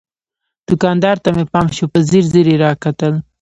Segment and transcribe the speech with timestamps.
[0.67, 3.13] دوکاندار ته مې پام شو، په ځیر ځیر یې را کتل.